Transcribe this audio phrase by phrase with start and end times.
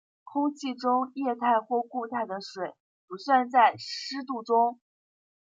[0.23, 2.73] 空气中液态或固态的水
[3.07, 4.79] 不算在湿度中。